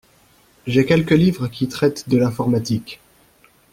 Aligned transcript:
J’ai 0.65 0.87
quelques 0.87 1.11
livres 1.11 1.47
qui 1.47 1.67
traitent 1.67 2.09
de 2.09 2.17
l’informatique. 2.17 2.99